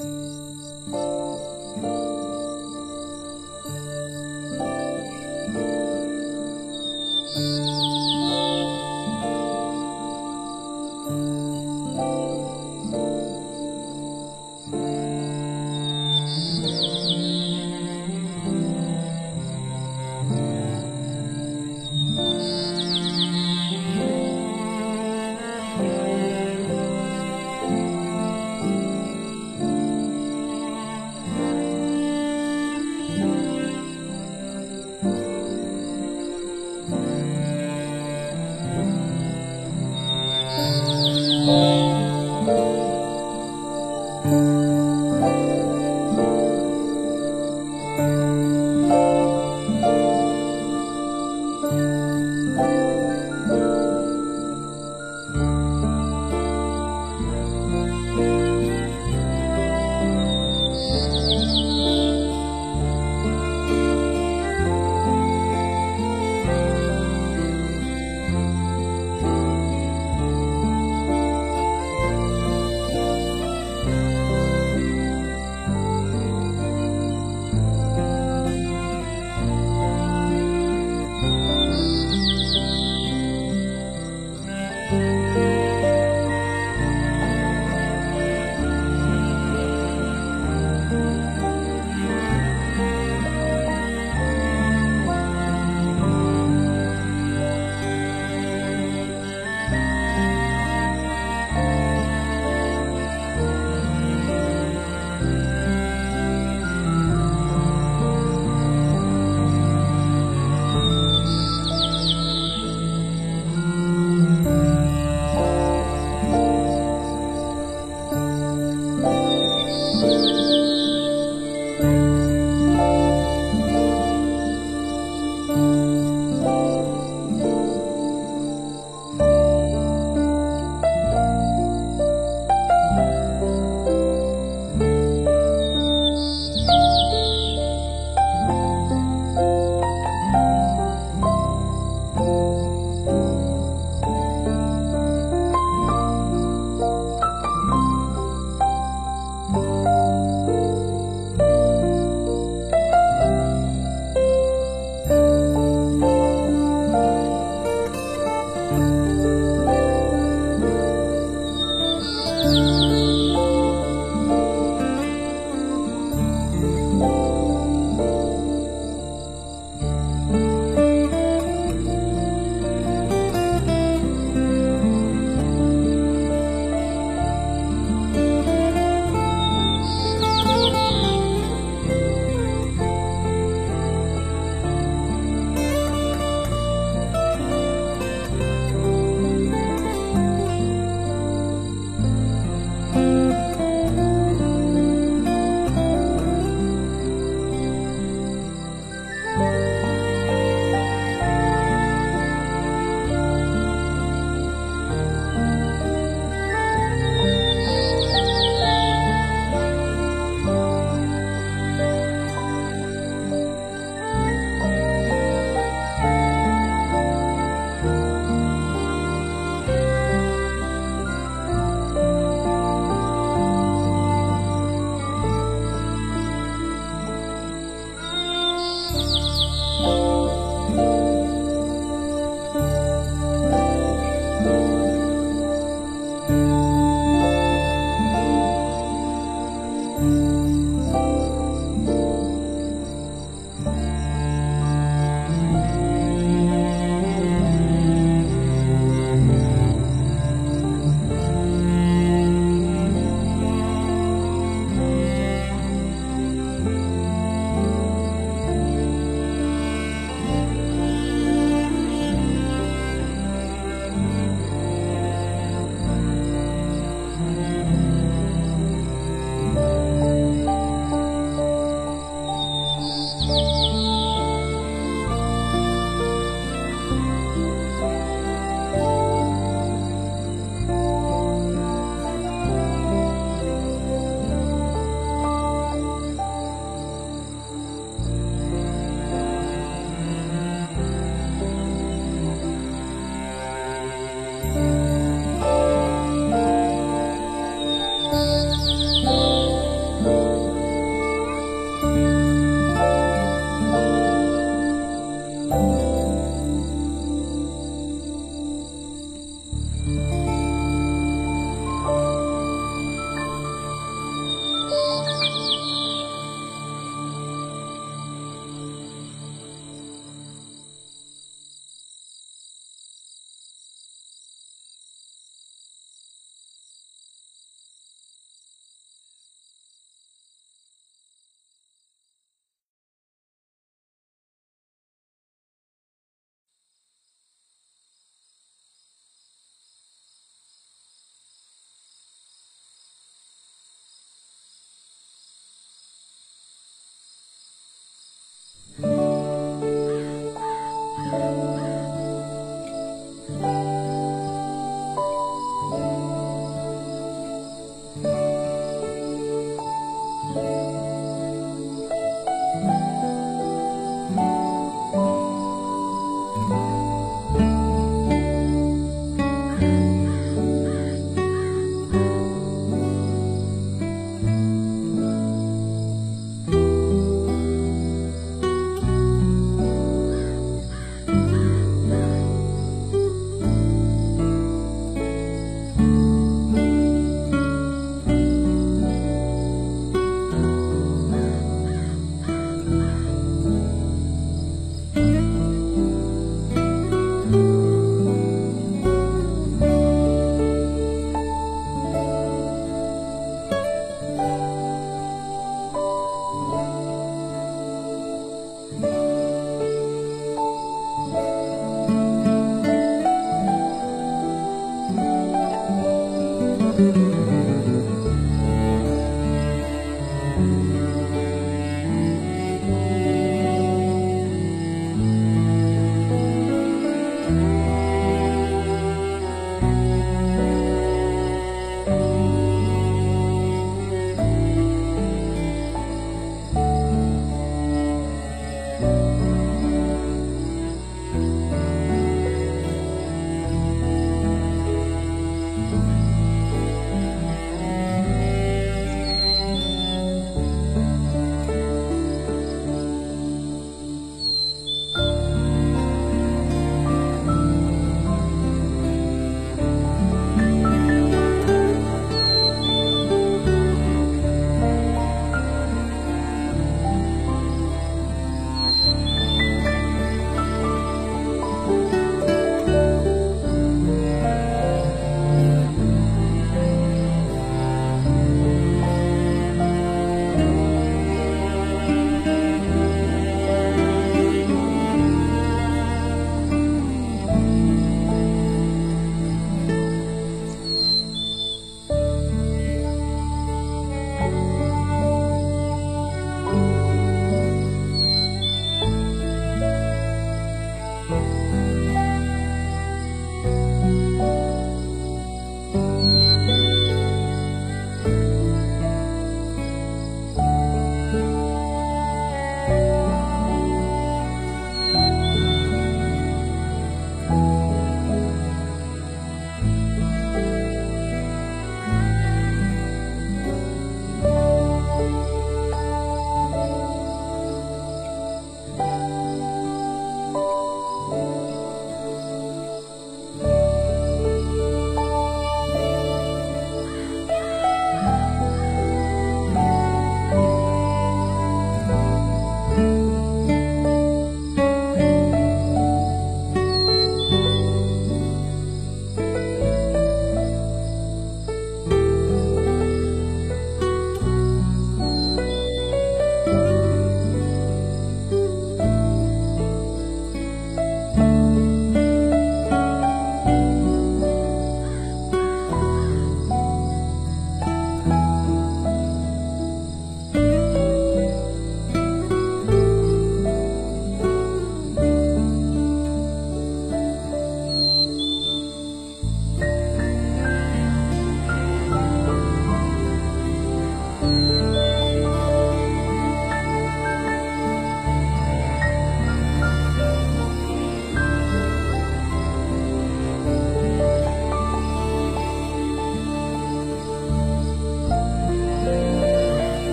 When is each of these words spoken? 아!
아! 0.00 1.03